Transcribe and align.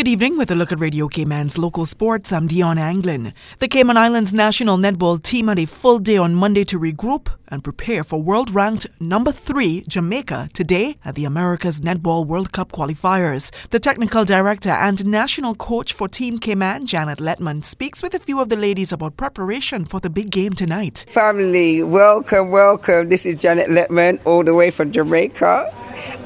Good 0.00 0.08
evening 0.08 0.38
with 0.38 0.50
a 0.50 0.54
look 0.54 0.72
at 0.72 0.80
Radio 0.80 1.08
Cayman's 1.08 1.58
local 1.58 1.84
sports. 1.84 2.32
I'm 2.32 2.46
Dion 2.46 2.78
Anglin. 2.78 3.34
The 3.58 3.68
Cayman 3.68 3.98
Islands 3.98 4.32
national 4.32 4.78
netball 4.78 5.22
team 5.22 5.48
had 5.48 5.58
a 5.58 5.66
full 5.66 5.98
day 5.98 6.16
on 6.16 6.34
Monday 6.34 6.64
to 6.64 6.80
regroup 6.80 7.28
and 7.48 7.62
prepare 7.62 8.02
for 8.02 8.22
world 8.22 8.50
ranked 8.50 8.86
number 8.98 9.30
three 9.30 9.84
Jamaica 9.86 10.48
today 10.54 10.96
at 11.04 11.16
the 11.16 11.26
America's 11.26 11.82
Netball 11.82 12.26
World 12.26 12.50
Cup 12.50 12.72
qualifiers. 12.72 13.50
The 13.68 13.78
technical 13.78 14.24
director 14.24 14.70
and 14.70 15.06
national 15.06 15.54
coach 15.56 15.92
for 15.92 16.08
Team 16.08 16.38
Cayman, 16.38 16.86
Janet 16.86 17.18
Letman, 17.18 17.62
speaks 17.62 18.02
with 18.02 18.14
a 18.14 18.18
few 18.18 18.40
of 18.40 18.48
the 18.48 18.56
ladies 18.56 18.92
about 18.92 19.18
preparation 19.18 19.84
for 19.84 20.00
the 20.00 20.08
big 20.08 20.30
game 20.30 20.54
tonight. 20.54 21.04
Family, 21.08 21.82
welcome, 21.82 22.50
welcome. 22.50 23.10
This 23.10 23.26
is 23.26 23.34
Janet 23.34 23.68
Letman, 23.68 24.18
all 24.24 24.44
the 24.44 24.54
way 24.54 24.70
from 24.70 24.92
Jamaica 24.92 25.70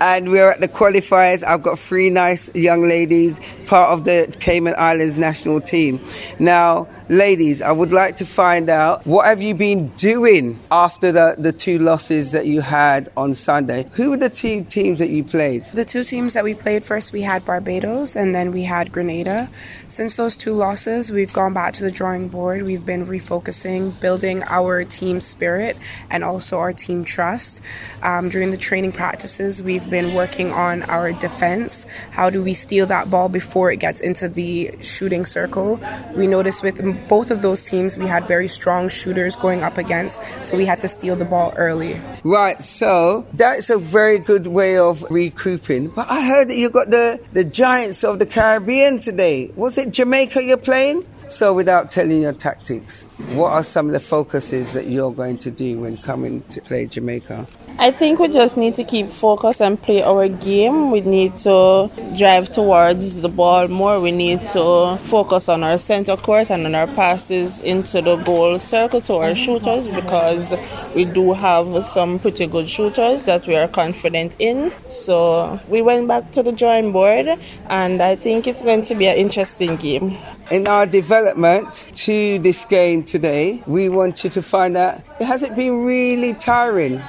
and 0.00 0.30
we're 0.30 0.50
at 0.50 0.60
the 0.60 0.68
qualifiers. 0.68 1.42
I've 1.42 1.62
got 1.62 1.78
three 1.78 2.10
nice 2.10 2.54
young 2.54 2.88
ladies, 2.88 3.38
part 3.66 3.90
of 3.90 4.04
the 4.04 4.34
Cayman 4.40 4.74
Islands 4.78 5.16
national 5.16 5.60
team. 5.60 6.00
Now, 6.38 6.88
ladies, 7.08 7.62
I 7.62 7.72
would 7.72 7.90
like 7.90 8.18
to 8.18 8.26
find 8.26 8.68
out 8.68 9.06
what 9.06 9.26
have 9.26 9.40
you 9.40 9.54
been 9.54 9.88
doing 9.96 10.58
after 10.70 11.10
the, 11.10 11.36
the 11.38 11.52
two 11.52 11.78
losses 11.78 12.32
that 12.32 12.46
you 12.46 12.60
had 12.60 13.10
on 13.16 13.34
Sunday? 13.34 13.88
Who 13.92 14.10
were 14.10 14.16
the 14.16 14.28
two 14.28 14.64
teams 14.64 14.98
that 14.98 15.08
you 15.08 15.24
played? 15.24 15.64
The 15.66 15.84
two 15.84 16.04
teams 16.04 16.34
that 16.34 16.44
we 16.44 16.54
played 16.54 16.84
first, 16.84 17.12
we 17.12 17.22
had 17.22 17.44
Barbados 17.44 18.14
and 18.14 18.34
then 18.34 18.52
we 18.52 18.62
had 18.62 18.92
Grenada. 18.92 19.48
Since 19.88 20.16
those 20.16 20.36
two 20.36 20.52
losses, 20.54 21.10
we've 21.10 21.32
gone 21.32 21.54
back 21.54 21.72
to 21.74 21.84
the 21.84 21.90
drawing 21.90 22.28
board. 22.28 22.62
We've 22.62 22.84
been 22.84 23.06
refocusing, 23.06 23.98
building 24.00 24.42
our 24.44 24.84
team 24.84 25.20
spirit 25.20 25.76
and 26.10 26.24
also 26.24 26.58
our 26.58 26.72
team 26.72 27.04
trust. 27.04 27.62
Um, 28.02 28.28
during 28.28 28.50
the 28.50 28.58
training 28.58 28.92
practices, 28.92 29.62
we've 29.62 29.88
been 29.88 30.14
working 30.14 30.52
on 30.52 30.82
our 30.82 31.12
defense. 31.12 31.86
How 32.10 32.28
do 32.28 32.42
we 32.42 32.52
steal 32.52 32.86
that 32.86 33.10
ball 33.10 33.28
before 33.28 33.72
it 33.72 33.78
gets 33.78 34.00
into 34.00 34.28
the 34.28 34.72
shooting 34.82 35.24
circle? 35.24 35.80
We 36.14 36.26
noticed 36.26 36.62
with 36.62 36.78
both 37.08 37.30
of 37.30 37.42
those 37.42 37.62
teams, 37.62 37.96
we 37.96 38.06
had 38.06 38.26
very 38.26 38.48
strong 38.48 38.88
shooters 38.88 39.36
going 39.36 39.62
up 39.62 39.78
against, 39.78 40.20
so 40.42 40.56
we 40.56 40.66
had 40.66 40.80
to 40.80 40.88
steal 40.88 41.16
the 41.16 41.24
ball 41.24 41.52
early. 41.56 42.00
Right, 42.24 42.60
so 42.62 43.26
that's 43.34 43.70
a 43.70 43.78
very 43.78 44.18
good 44.18 44.46
way 44.46 44.78
of 44.78 45.02
recouping. 45.10 45.88
But 45.88 46.10
I 46.10 46.26
heard 46.26 46.48
that 46.48 46.56
you 46.56 46.70
got 46.70 46.90
the, 46.90 47.20
the 47.32 47.44
Giants 47.44 48.04
of 48.04 48.18
the 48.18 48.26
Caribbean 48.26 48.98
today. 48.98 49.50
Was 49.56 49.78
it 49.78 49.92
Jamaica 49.92 50.42
you're 50.42 50.56
playing? 50.56 51.04
So, 51.28 51.52
without 51.52 51.90
telling 51.90 52.22
your 52.22 52.32
tactics, 52.32 53.02
what 53.34 53.52
are 53.52 53.62
some 53.62 53.86
of 53.86 53.92
the 53.92 54.00
focuses 54.00 54.72
that 54.72 54.86
you're 54.86 55.12
going 55.12 55.36
to 55.38 55.50
do 55.50 55.80
when 55.80 55.98
coming 55.98 56.40
to 56.44 56.62
play 56.62 56.86
Jamaica? 56.86 57.46
I 57.80 57.92
think 57.92 58.18
we 58.18 58.26
just 58.26 58.56
need 58.56 58.74
to 58.74 58.82
keep 58.82 59.08
focus 59.08 59.60
and 59.60 59.80
play 59.80 60.02
our 60.02 60.26
game. 60.26 60.90
We 60.90 61.00
need 61.00 61.36
to 61.38 61.88
drive 62.16 62.50
towards 62.50 63.20
the 63.20 63.28
ball 63.28 63.68
more. 63.68 64.00
We 64.00 64.10
need 64.10 64.44
to 64.46 64.98
focus 65.02 65.48
on 65.48 65.62
our 65.62 65.78
center 65.78 66.16
court 66.16 66.50
and 66.50 66.66
on 66.66 66.74
our 66.74 66.88
passes 66.88 67.60
into 67.60 68.02
the 68.02 68.16
goal 68.16 68.58
circle 68.58 69.00
to 69.02 69.14
our 69.18 69.32
shooters 69.36 69.86
because 69.86 70.52
we 70.92 71.04
do 71.04 71.34
have 71.34 71.86
some 71.86 72.18
pretty 72.18 72.48
good 72.48 72.68
shooters 72.68 73.22
that 73.22 73.46
we 73.46 73.54
are 73.54 73.68
confident 73.68 74.34
in. 74.40 74.72
So 74.88 75.60
we 75.68 75.80
went 75.80 76.08
back 76.08 76.32
to 76.32 76.42
the 76.42 76.50
drawing 76.50 76.90
board 76.90 77.28
and 77.68 78.02
I 78.02 78.16
think 78.16 78.48
it's 78.48 78.60
going 78.60 78.82
to 78.82 78.96
be 78.96 79.06
an 79.06 79.16
interesting 79.16 79.76
game. 79.76 80.16
In 80.50 80.66
our 80.66 80.84
development 80.84 81.92
to 81.94 82.40
this 82.40 82.64
game 82.64 83.04
today, 83.04 83.62
we 83.68 83.88
want 83.88 84.24
you 84.24 84.30
to 84.30 84.42
find 84.42 84.76
out 84.76 85.00
has 85.20 85.44
it 85.44 85.54
been 85.54 85.84
really 85.84 86.34
tiring? 86.34 87.00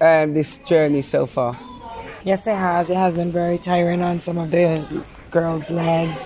Um, 0.00 0.34
this 0.34 0.58
journey 0.60 1.02
so 1.02 1.26
far? 1.26 1.56
Yes, 2.24 2.46
it 2.46 2.56
has. 2.56 2.90
It 2.90 2.96
has 2.96 3.14
been 3.14 3.30
very 3.30 3.58
tiring 3.58 4.02
on 4.02 4.20
some 4.20 4.38
of 4.38 4.50
the 4.50 4.84
girls' 5.30 5.70
legs. 5.70 6.20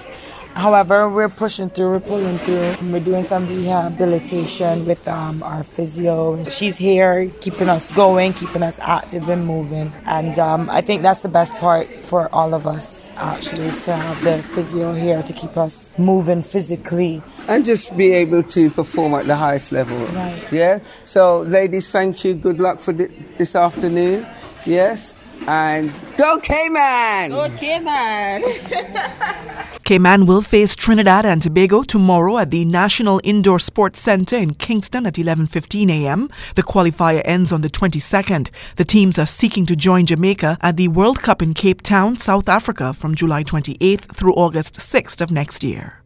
However, 0.54 1.08
we're 1.08 1.28
pushing 1.28 1.70
through, 1.70 1.90
we're 1.90 2.00
pulling 2.00 2.38
through. 2.38 2.90
We're 2.90 3.00
doing 3.00 3.24
some 3.24 3.46
rehabilitation 3.46 4.84
with 4.84 5.06
um, 5.06 5.42
our 5.42 5.62
physio. 5.62 6.42
She's 6.48 6.76
here 6.76 7.30
keeping 7.40 7.68
us 7.68 7.92
going, 7.94 8.32
keeping 8.32 8.62
us 8.62 8.78
active 8.80 9.28
and 9.28 9.46
moving. 9.46 9.92
And 10.06 10.38
um, 10.38 10.68
I 10.68 10.80
think 10.80 11.02
that's 11.02 11.20
the 11.20 11.28
best 11.28 11.54
part 11.56 11.88
for 12.04 12.28
all 12.34 12.52
of 12.52 12.66
us, 12.66 13.10
actually, 13.16 13.66
is 13.66 13.84
to 13.84 13.96
have 13.96 14.24
the 14.24 14.42
physio 14.42 14.92
here 14.92 15.22
to 15.22 15.32
keep 15.32 15.56
us 15.56 15.88
moving 15.98 16.42
physically. 16.42 17.22
And 17.50 17.64
just 17.64 17.96
be 17.96 18.12
able 18.12 18.42
to 18.44 18.70
perform 18.70 19.14
at 19.14 19.26
the 19.26 19.34
highest 19.34 19.72
level. 19.72 19.98
Right. 19.98 20.52
Yeah? 20.52 20.78
So, 21.02 21.40
ladies, 21.42 21.90
thank 21.90 22.24
you. 22.24 22.34
Good 22.34 22.60
luck 22.60 22.80
for 22.80 22.92
this 22.92 23.56
afternoon. 23.56 24.26
Yes? 24.64 25.16
And 25.46 25.90
go 26.18 26.38
Cayman! 26.38 27.30
Go 27.30 27.48
Cayman! 27.56 28.44
Cayman 29.84 30.26
will 30.26 30.42
face 30.42 30.76
Trinidad 30.76 31.24
and 31.24 31.40
Tobago 31.40 31.82
tomorrow 31.82 32.38
at 32.38 32.50
the 32.50 32.64
National 32.66 33.20
Indoor 33.24 33.58
Sports 33.58 34.00
Center 34.00 34.36
in 34.36 34.54
Kingston 34.54 35.06
at 35.06 35.14
11:15 35.14 35.90
a.m. 35.90 36.28
The 36.56 36.62
qualifier 36.62 37.22
ends 37.24 37.52
on 37.52 37.62
the 37.62 37.70
22nd. 37.70 38.50
The 38.76 38.84
teams 38.84 39.18
are 39.18 39.26
seeking 39.26 39.64
to 39.66 39.76
join 39.76 40.06
Jamaica 40.06 40.58
at 40.60 40.76
the 40.76 40.88
World 40.88 41.22
Cup 41.22 41.40
in 41.40 41.54
Cape 41.54 41.80
Town, 41.82 42.16
South 42.16 42.48
Africa 42.48 42.92
from 42.92 43.14
July 43.14 43.42
28th 43.42 44.14
through 44.14 44.34
August 44.34 44.74
6th 44.74 45.20
of 45.22 45.30
next 45.30 45.64
year. 45.64 45.99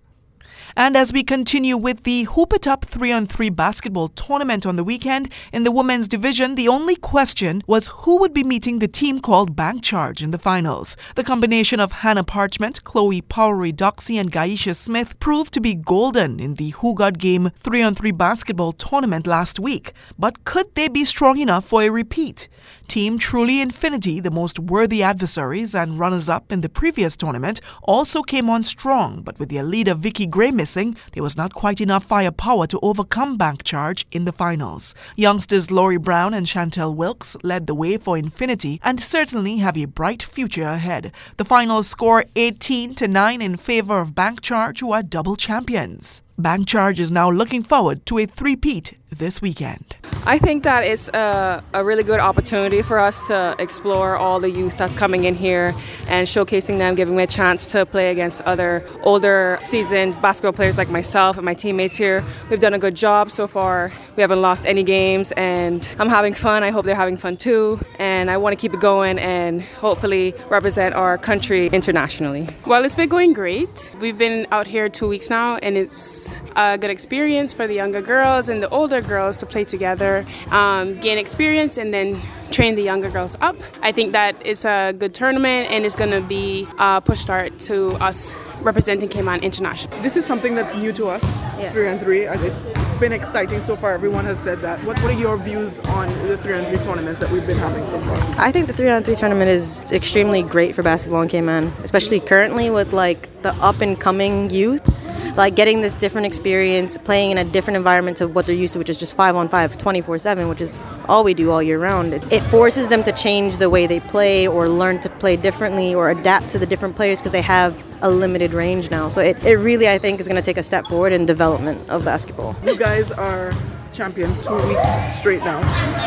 And 0.76 0.96
as 0.96 1.12
we 1.12 1.22
continue 1.22 1.76
with 1.76 2.02
the 2.02 2.24
Hoop 2.24 2.52
It 2.52 2.66
Up 2.66 2.84
3 2.84 3.12
on 3.12 3.26
3 3.26 3.48
basketball 3.50 4.08
tournament 4.08 4.66
on 4.66 4.74
the 4.74 4.82
weekend, 4.82 5.32
in 5.52 5.62
the 5.62 5.70
women's 5.70 6.08
division, 6.08 6.56
the 6.56 6.66
only 6.66 6.96
question 6.96 7.62
was 7.68 7.86
who 7.86 8.18
would 8.18 8.34
be 8.34 8.42
meeting 8.42 8.80
the 8.80 8.88
team 8.88 9.20
called 9.20 9.54
Bank 9.54 9.84
Charge 9.84 10.20
in 10.20 10.32
the 10.32 10.38
finals. 10.38 10.96
The 11.14 11.22
combination 11.22 11.78
of 11.78 11.92
Hannah 11.92 12.24
Parchment, 12.24 12.82
Chloe 12.82 13.20
Powery 13.20 13.72
Doxy, 13.72 14.18
and 14.18 14.32
Gaisha 14.32 14.74
Smith 14.74 15.20
proved 15.20 15.54
to 15.54 15.60
be 15.60 15.76
golden 15.76 16.40
in 16.40 16.54
the 16.54 16.70
Who 16.70 16.96
Got 16.96 17.18
Game 17.18 17.50
3 17.54 17.82
on 17.82 17.94
3 17.94 18.10
basketball 18.10 18.72
tournament 18.72 19.28
last 19.28 19.60
week. 19.60 19.92
But 20.18 20.44
could 20.44 20.74
they 20.74 20.88
be 20.88 21.04
strong 21.04 21.38
enough 21.38 21.64
for 21.64 21.82
a 21.82 21.88
repeat? 21.88 22.48
Team 22.88 23.18
Truly 23.18 23.60
Infinity, 23.60 24.18
the 24.18 24.30
most 24.32 24.58
worthy 24.58 25.04
adversaries 25.04 25.76
and 25.76 26.00
runners 26.00 26.28
up 26.28 26.50
in 26.50 26.62
the 26.62 26.68
previous 26.68 27.16
tournament, 27.16 27.60
also 27.84 28.22
came 28.22 28.50
on 28.50 28.64
strong, 28.64 29.22
but 29.22 29.38
with 29.38 29.50
their 29.50 29.62
leader 29.62 29.94
Vicky 29.94 30.26
Gray 30.26 30.50
missing, 30.64 30.96
there 31.12 31.22
was 31.22 31.36
not 31.36 31.52
quite 31.52 31.78
enough 31.78 32.04
firepower 32.04 32.66
to 32.66 32.78
overcome 32.80 33.36
Bank 33.36 33.64
Charge 33.64 34.06
in 34.10 34.24
the 34.24 34.32
finals. 34.32 34.94
Youngsters 35.14 35.70
Laurie 35.70 35.98
Brown 35.98 36.32
and 36.32 36.46
Chantel 36.46 36.96
Wilkes 36.96 37.36
led 37.42 37.66
the 37.66 37.74
way 37.74 37.98
for 37.98 38.16
Infinity 38.16 38.80
and 38.82 38.98
certainly 38.98 39.58
have 39.58 39.76
a 39.76 39.84
bright 39.84 40.22
future 40.22 40.70
ahead. 40.78 41.12
The 41.36 41.44
finals 41.44 41.86
score 41.86 42.24
18 42.34 42.94
to 42.94 43.06
9 43.06 43.42
in 43.42 43.58
favor 43.58 44.00
of 44.00 44.14
Bank 44.14 44.40
Charge, 44.40 44.80
who 44.80 44.92
are 44.92 45.02
double 45.02 45.36
champions. 45.36 46.23
Bank 46.36 46.66
Charge 46.66 46.98
is 46.98 47.12
now 47.12 47.30
looking 47.30 47.62
forward 47.62 48.04
to 48.06 48.18
a 48.18 48.26
three-peat 48.26 48.94
this 49.18 49.40
weekend. 49.40 49.96
I 50.26 50.38
think 50.38 50.64
that 50.64 50.84
it's 50.84 51.08
a, 51.08 51.62
a, 51.74 51.84
really 51.84 52.02
good 52.02 52.18
opportunity 52.18 52.82
for 52.82 52.98
us 52.98 53.28
to 53.28 53.54
explore 53.58 54.16
all 54.16 54.40
the 54.40 54.50
youth 54.50 54.76
that's 54.76 54.96
coming 54.96 55.24
in 55.24 55.34
here 55.34 55.74
and 56.08 56.26
showcasing 56.26 56.78
them, 56.78 56.94
giving 56.94 57.14
them 57.14 57.24
a 57.24 57.26
chance 57.26 57.70
to 57.72 57.86
play 57.86 58.10
against 58.10 58.42
other 58.42 58.84
older, 59.02 59.58
seasoned 59.60 60.20
basketball 60.22 60.52
players 60.52 60.78
like 60.78 60.88
myself 60.90 61.36
and 61.36 61.44
my 61.44 61.54
teammates 61.54 61.94
here. 61.94 62.24
We've 62.50 62.58
done 62.58 62.74
a 62.74 62.78
good 62.78 62.94
job 62.94 63.30
so 63.30 63.46
far. 63.46 63.92
We 64.16 64.20
haven't 64.22 64.40
lost 64.40 64.64
any 64.64 64.82
games, 64.82 65.32
and 65.32 65.86
I'm 65.98 66.08
having 66.08 66.32
fun. 66.32 66.62
I 66.62 66.70
hope 66.70 66.84
they're 66.84 66.94
having 66.94 67.16
fun 67.16 67.36
too. 67.36 67.78
And 67.98 68.30
I 68.30 68.36
want 68.36 68.56
to 68.56 68.60
keep 68.60 68.72
it 68.72 68.80
going 68.80 69.18
and 69.18 69.60
hopefully 69.62 70.34
represent 70.48 70.94
our 70.94 71.18
country 71.18 71.66
internationally. 71.66 72.48
Well, 72.66 72.84
it's 72.84 72.96
been 72.96 73.08
going 73.08 73.34
great. 73.34 73.92
We've 74.00 74.16
been 74.16 74.46
out 74.52 74.66
here 74.66 74.88
two 74.88 75.08
weeks 75.08 75.30
now, 75.30 75.56
and 75.56 75.76
it's 75.76 76.23
a 76.56 76.78
good 76.78 76.90
experience 76.90 77.52
for 77.52 77.66
the 77.66 77.74
younger 77.74 78.02
girls 78.02 78.48
and 78.48 78.62
the 78.62 78.68
older 78.70 79.00
girls 79.00 79.38
to 79.38 79.46
play 79.46 79.64
together, 79.64 80.24
um, 80.50 80.98
gain 81.00 81.18
experience, 81.18 81.76
and 81.76 81.92
then 81.92 82.20
train 82.50 82.74
the 82.74 82.82
younger 82.82 83.10
girls 83.10 83.36
up. 83.40 83.56
I 83.82 83.90
think 83.92 84.12
that 84.12 84.34
it's 84.44 84.64
a 84.64 84.94
good 84.96 85.14
tournament 85.14 85.70
and 85.70 85.84
it's 85.84 85.96
going 85.96 86.10
to 86.10 86.20
be 86.20 86.68
a 86.78 87.00
push 87.00 87.20
start 87.20 87.58
to 87.70 87.92
us 88.08 88.36
representing 88.60 89.08
Cayman 89.08 89.42
internationally. 89.42 90.00
This 90.02 90.16
is 90.16 90.24
something 90.24 90.54
that's 90.54 90.74
new 90.74 90.92
to 90.92 91.06
us, 91.08 91.24
yeah. 91.58 91.70
three 91.70 91.88
and 91.88 92.00
three, 92.00 92.26
and 92.26 92.42
it's 92.42 92.72
been 92.98 93.12
exciting 93.12 93.60
so 93.60 93.76
far. 93.76 93.92
Everyone 93.92 94.24
has 94.24 94.38
said 94.38 94.60
that. 94.60 94.78
What, 94.84 94.98
what 95.00 95.12
are 95.12 95.18
your 95.18 95.36
views 95.36 95.80
on 95.80 96.08
the 96.28 96.36
three 96.36 96.54
and 96.54 96.66
three 96.66 96.78
tournaments 96.78 97.20
that 97.20 97.30
we've 97.30 97.46
been 97.46 97.58
having 97.58 97.84
so 97.84 97.98
far? 98.00 98.16
I 98.38 98.50
think 98.50 98.66
the 98.66 98.72
three 98.72 98.88
on 98.88 99.02
three 99.02 99.16
tournament 99.16 99.50
is 99.50 99.90
extremely 99.92 100.42
great 100.42 100.74
for 100.74 100.82
basketball 100.82 101.22
in 101.22 101.28
Cayman, 101.28 101.64
especially 101.82 102.20
currently 102.20 102.70
with 102.70 102.92
like 102.92 103.28
the 103.42 103.52
up 103.56 103.80
and 103.80 104.00
coming 104.00 104.48
youth 104.50 104.88
like 105.36 105.56
getting 105.56 105.80
this 105.80 105.94
different 105.94 106.26
experience, 106.26 106.96
playing 106.98 107.30
in 107.30 107.38
a 107.38 107.44
different 107.44 107.76
environment 107.76 108.16
to 108.18 108.28
what 108.28 108.46
they're 108.46 108.54
used 108.54 108.72
to, 108.74 108.78
which 108.78 108.88
is 108.88 108.98
just 108.98 109.14
five 109.14 109.34
on 109.36 109.48
five, 109.48 109.76
24 109.76 110.18
7, 110.18 110.48
which 110.48 110.60
is 110.60 110.84
all 111.08 111.24
we 111.24 111.34
do 111.34 111.50
all 111.50 111.62
year 111.62 111.78
round. 111.78 112.12
It, 112.12 112.32
it 112.32 112.42
forces 112.44 112.88
them 112.88 113.02
to 113.04 113.12
change 113.12 113.58
the 113.58 113.68
way 113.68 113.86
they 113.86 114.00
play 114.00 114.46
or 114.46 114.68
learn 114.68 115.00
to 115.00 115.08
play 115.08 115.36
differently 115.36 115.94
or 115.94 116.10
adapt 116.10 116.48
to 116.50 116.58
the 116.58 116.66
different 116.66 116.96
players 116.96 117.20
because 117.20 117.32
they 117.32 117.42
have 117.42 117.80
a 118.02 118.10
limited 118.10 118.52
range 118.52 118.90
now. 118.90 119.08
So 119.08 119.20
it, 119.20 119.42
it 119.44 119.56
really, 119.56 119.88
I 119.88 119.98
think, 119.98 120.20
is 120.20 120.28
going 120.28 120.40
to 120.40 120.42
take 120.42 120.58
a 120.58 120.62
step 120.62 120.86
forward 120.86 121.12
in 121.12 121.26
development 121.26 121.88
of 121.90 122.04
basketball. 122.04 122.54
You 122.64 122.76
guys 122.76 123.10
are 123.12 123.52
champions 123.92 124.46
two 124.46 124.56
weeks 124.68 124.84
straight 125.16 125.40
now. 125.40 125.60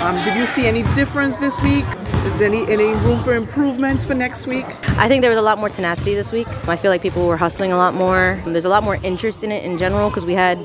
Um, 0.05 0.23
did 0.25 0.35
you 0.35 0.45
see 0.45 0.67
any 0.67 0.83
difference 0.93 1.37
this 1.37 1.61
week? 1.61 1.85
Is 2.27 2.37
there 2.37 2.47
any, 2.49 2.67
any 2.67 2.87
room 3.05 3.23
for 3.23 3.35
improvements 3.35 4.03
for 4.03 4.13
next 4.13 4.47
week? 4.47 4.65
I 4.99 5.07
think 5.07 5.21
there 5.21 5.31
was 5.31 5.39
a 5.39 5.41
lot 5.41 5.57
more 5.59 5.69
tenacity 5.69 6.13
this 6.13 6.33
week. 6.33 6.45
I 6.67 6.75
feel 6.75 6.91
like 6.91 7.01
people 7.01 7.25
were 7.25 7.37
hustling 7.37 7.71
a 7.71 7.77
lot 7.77 7.93
more. 7.93 8.37
There's 8.45 8.65
a 8.65 8.69
lot 8.69 8.83
more 8.83 8.95
interest 9.01 9.45
in 9.45 9.51
it 9.53 9.63
in 9.63 9.77
general 9.77 10.09
because 10.09 10.25
we 10.25 10.33
had 10.33 10.57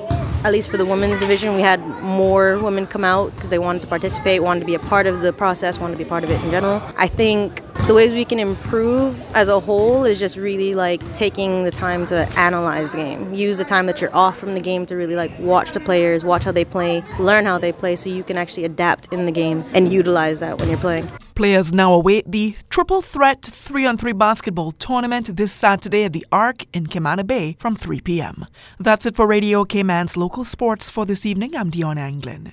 at 0.44 0.50
least 0.50 0.70
for 0.70 0.76
the 0.76 0.85
women's 0.85 1.20
division, 1.20 1.55
we 1.55 1.62
had 1.62 1.79
more 2.00 2.59
women 2.59 2.85
come 2.85 3.05
out 3.05 3.32
because 3.37 3.50
they 3.50 3.61
wanted 3.61 3.81
to 3.82 3.87
participate, 3.87 4.43
wanted 4.43 4.59
to 4.59 4.67
be 4.67 4.75
a 4.75 4.81
part 4.81 5.06
of 5.06 5.20
the 5.20 5.32
process, 5.32 5.79
wanted 5.79 5.94
to 5.94 5.99
be 5.99 6.05
part 6.05 6.25
of 6.25 6.31
it 6.31 6.43
in 6.43 6.50
general. 6.50 6.82
I 6.97 7.06
think 7.06 7.62
the 7.87 7.94
ways 7.94 8.11
we 8.11 8.25
can 8.25 8.41
improve 8.41 9.17
as 9.37 9.47
a 9.47 9.61
whole 9.61 10.05
is 10.05 10.19
just 10.19 10.37
really 10.37 10.75
like 10.75 11.00
taking 11.12 11.62
the 11.62 11.70
time 11.70 12.06
to 12.06 12.29
analyze 12.37 12.91
the 12.91 12.97
game. 12.97 13.32
Use 13.32 13.56
the 13.59 13.64
time 13.64 13.87
that 13.87 14.00
you're 14.00 14.14
off 14.17 14.37
from 14.37 14.55
the 14.55 14.61
game 14.61 14.85
to 14.87 14.97
really 14.97 15.14
like 15.14 15.31
watch 15.38 15.70
the 15.70 15.81
players, 15.81 16.25
watch 16.25 16.43
how 16.43 16.50
they 16.50 16.64
play, 16.64 17.05
learn 17.20 17.47
how 17.47 17.56
they 17.56 17.73
play 17.73 17.94
so 17.94 18.11
you 18.11 18.25
can 18.25 18.37
actually 18.37 18.64
adapt 18.64 19.12
in 19.12 19.26
the 19.26 19.32
game 19.32 19.64
and 19.75 19.93
utilize 19.93 20.41
that 20.41 20.59
when 20.59 20.69
you're 20.69 20.79
playing. 20.79 21.09
Players 21.42 21.72
now 21.72 21.92
await 21.92 22.30
the 22.30 22.54
Triple 22.70 23.02
Threat 23.02 23.42
3 23.42 23.84
on 23.84 23.96
3 23.96 24.12
basketball 24.12 24.70
tournament 24.70 25.36
this 25.36 25.50
Saturday 25.50 26.04
at 26.04 26.12
the 26.12 26.24
Arc 26.30 26.66
in 26.72 26.86
Camana 26.86 27.26
Bay 27.26 27.56
from 27.58 27.74
3 27.74 28.00
p.m. 28.00 28.46
That's 28.78 29.06
it 29.06 29.16
for 29.16 29.26
Radio 29.26 29.64
Cayman's 29.64 30.16
local 30.16 30.44
sports 30.44 30.88
for 30.88 31.04
this 31.04 31.26
evening. 31.26 31.56
I'm 31.56 31.70
Dion 31.70 31.98
Anglin. 31.98 32.52